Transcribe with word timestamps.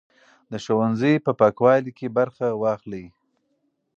د 0.51 0.53
ښوونځي 0.63 1.13
په 1.25 1.31
پاکوالي 1.39 1.91
کې 1.97 2.07
برخه 2.17 2.47
واخلئ. 2.61 3.05